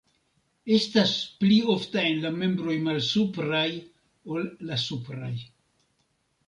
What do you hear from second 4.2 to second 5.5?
ol la supraj.